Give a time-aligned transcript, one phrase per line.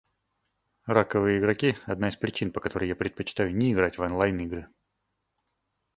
[0.87, 4.67] Раковые игроки— одна из причин, по которой я предпочитаю не играть в онлайн-игры.